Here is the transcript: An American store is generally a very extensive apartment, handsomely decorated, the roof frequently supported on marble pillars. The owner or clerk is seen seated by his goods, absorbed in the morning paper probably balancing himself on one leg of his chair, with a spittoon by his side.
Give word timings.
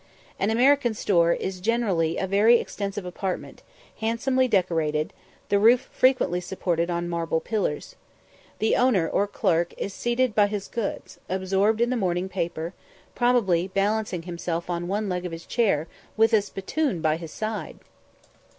An 0.39 0.49
American 0.49 0.95
store 0.95 1.31
is 1.33 1.59
generally 1.61 2.17
a 2.17 2.25
very 2.25 2.57
extensive 2.59 3.05
apartment, 3.05 3.61
handsomely 3.99 4.47
decorated, 4.47 5.13
the 5.49 5.59
roof 5.59 5.89
frequently 5.93 6.41
supported 6.41 6.89
on 6.89 7.07
marble 7.07 7.39
pillars. 7.39 7.95
The 8.57 8.75
owner 8.75 9.07
or 9.07 9.27
clerk 9.27 9.75
is 9.77 9.93
seen 9.93 10.17
seated 10.17 10.33
by 10.33 10.47
his 10.47 10.67
goods, 10.67 11.19
absorbed 11.29 11.81
in 11.81 11.91
the 11.91 11.95
morning 11.97 12.29
paper 12.29 12.73
probably 13.13 13.67
balancing 13.67 14.23
himself 14.23 14.71
on 14.71 14.87
one 14.87 15.07
leg 15.07 15.23
of 15.23 15.31
his 15.31 15.45
chair, 15.45 15.87
with 16.17 16.33
a 16.33 16.41
spittoon 16.41 16.99
by 17.01 17.17
his 17.17 17.31
side. 17.31 17.77